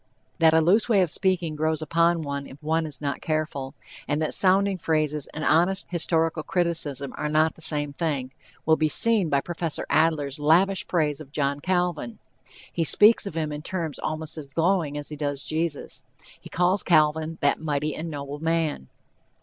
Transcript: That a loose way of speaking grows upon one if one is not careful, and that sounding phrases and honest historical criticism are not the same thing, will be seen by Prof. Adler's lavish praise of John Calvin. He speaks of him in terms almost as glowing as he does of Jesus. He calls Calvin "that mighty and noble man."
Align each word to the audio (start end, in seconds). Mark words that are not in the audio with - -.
That 0.39 0.55
a 0.55 0.61
loose 0.61 0.89
way 0.89 1.03
of 1.03 1.11
speaking 1.11 1.55
grows 1.55 1.79
upon 1.79 2.23
one 2.23 2.47
if 2.47 2.57
one 2.63 2.87
is 2.87 3.01
not 3.01 3.21
careful, 3.21 3.75
and 4.07 4.19
that 4.19 4.33
sounding 4.33 4.79
phrases 4.79 5.27
and 5.27 5.43
honest 5.43 5.85
historical 5.89 6.41
criticism 6.41 7.13
are 7.17 7.29
not 7.29 7.53
the 7.53 7.61
same 7.61 7.93
thing, 7.93 8.31
will 8.65 8.77
be 8.77 8.89
seen 8.89 9.29
by 9.29 9.41
Prof. 9.41 9.77
Adler's 9.91 10.39
lavish 10.39 10.87
praise 10.87 11.21
of 11.21 11.31
John 11.31 11.59
Calvin. 11.59 12.17
He 12.73 12.83
speaks 12.83 13.27
of 13.27 13.35
him 13.37 13.51
in 13.51 13.61
terms 13.61 13.99
almost 13.99 14.39
as 14.39 14.47
glowing 14.47 14.97
as 14.97 15.09
he 15.09 15.15
does 15.15 15.43
of 15.43 15.49
Jesus. 15.49 16.01
He 16.39 16.49
calls 16.49 16.81
Calvin 16.81 17.37
"that 17.41 17.61
mighty 17.61 17.93
and 17.95 18.09
noble 18.09 18.39
man." 18.39 18.87